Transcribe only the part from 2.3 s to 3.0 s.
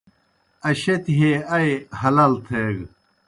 تھیگہ۔